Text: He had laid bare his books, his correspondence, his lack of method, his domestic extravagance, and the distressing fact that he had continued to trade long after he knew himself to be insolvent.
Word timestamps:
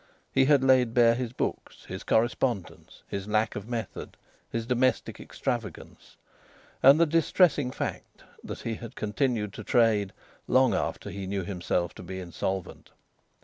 He 0.33 0.45
had 0.45 0.63
laid 0.63 0.95
bare 0.95 1.13
his 1.13 1.31
books, 1.31 1.85
his 1.85 2.01
correspondence, 2.03 3.03
his 3.07 3.27
lack 3.27 3.55
of 3.55 3.69
method, 3.69 4.17
his 4.49 4.65
domestic 4.65 5.19
extravagance, 5.19 6.17
and 6.81 6.99
the 6.99 7.05
distressing 7.05 7.69
fact 7.69 8.23
that 8.43 8.61
he 8.61 8.73
had 8.73 8.95
continued 8.95 9.53
to 9.53 9.63
trade 9.63 10.11
long 10.47 10.73
after 10.73 11.11
he 11.11 11.27
knew 11.27 11.43
himself 11.43 11.93
to 11.93 12.01
be 12.01 12.19
insolvent. 12.19 12.89